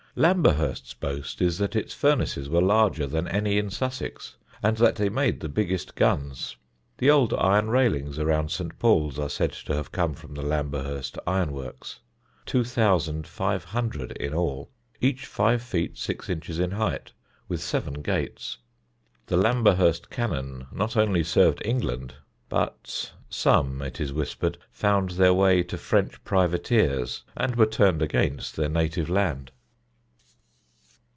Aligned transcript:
Lamberhurst's 0.13 0.93
boast 0.93 1.41
is 1.41 1.57
that 1.59 1.73
its 1.73 1.93
furnaces 1.93 2.49
were 2.49 2.61
larger 2.61 3.07
than 3.07 3.29
any 3.29 3.57
in 3.57 3.69
Sussex; 3.69 4.35
and 4.61 4.75
that 4.75 4.97
they 4.97 5.07
made 5.07 5.39
the 5.39 5.47
biggest 5.47 5.95
guns. 5.95 6.57
The 6.97 7.09
old 7.09 7.33
iron 7.35 7.69
railings 7.69 8.19
around 8.19 8.51
St. 8.51 8.77
Paul's 8.77 9.17
are 9.17 9.29
said 9.29 9.53
to 9.53 9.73
have 9.73 9.93
come 9.93 10.13
from 10.13 10.33
the 10.33 10.41
Lamberhurst 10.41 11.17
iron 11.25 11.53
works 11.53 12.01
2,500 12.45 14.11
in 14.17 14.33
all, 14.33 14.69
each 14.99 15.25
five 15.27 15.61
feet 15.61 15.97
six 15.97 16.29
inches 16.29 16.59
in 16.59 16.71
height, 16.71 17.13
with 17.47 17.61
seven 17.61 18.01
gates. 18.01 18.57
The 19.27 19.37
Lamberhurst 19.37 20.09
cannon 20.09 20.67
not 20.73 20.97
only 20.97 21.23
served 21.23 21.61
England, 21.63 22.15
but 22.49 23.13
some, 23.29 23.81
it 23.81 24.01
is 24.01 24.11
whispered, 24.11 24.57
found 24.73 25.11
their 25.11 25.33
way 25.33 25.63
to 25.63 25.77
French 25.77 26.21
privateers 26.25 27.23
and 27.37 27.55
were 27.55 27.65
turned 27.65 28.01
against 28.01 28.57
their 28.57 28.67
native 28.67 29.09
land. 29.09 29.51